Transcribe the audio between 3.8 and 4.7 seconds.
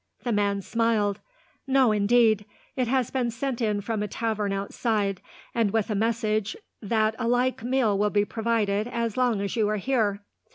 from a tavern